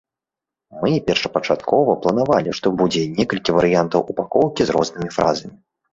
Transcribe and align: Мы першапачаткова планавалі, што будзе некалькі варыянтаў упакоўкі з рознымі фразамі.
Мы 0.85 0.91
першапачаткова 1.09 1.91
планавалі, 2.05 2.55
што 2.61 2.67
будзе 2.79 3.03
некалькі 3.19 3.51
варыянтаў 3.57 4.09
упакоўкі 4.15 4.61
з 4.71 4.77
рознымі 4.79 5.09
фразамі. 5.21 5.55